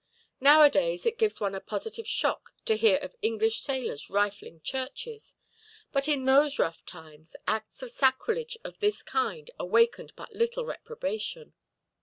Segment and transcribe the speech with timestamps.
[0.39, 5.35] Nowadays it gives one a positive shock to hear of English sailors rifling churches;
[5.91, 11.53] but in those rough times, acts of sacrilege of this kind awakened but little reprobation.